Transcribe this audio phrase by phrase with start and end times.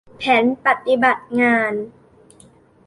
[0.17, 1.73] แผนปฏิบัติงาน